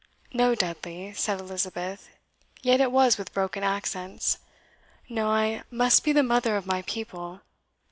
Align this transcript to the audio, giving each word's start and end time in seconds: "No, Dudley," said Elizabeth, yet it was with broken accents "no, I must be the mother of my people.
"No, 0.33 0.55
Dudley," 0.55 1.13
said 1.13 1.39
Elizabeth, 1.39 2.09
yet 2.63 2.81
it 2.81 2.91
was 2.91 3.19
with 3.19 3.35
broken 3.35 3.63
accents 3.63 4.39
"no, 5.07 5.27
I 5.29 5.61
must 5.69 6.03
be 6.03 6.11
the 6.11 6.23
mother 6.23 6.57
of 6.57 6.65
my 6.65 6.81
people. 6.81 7.41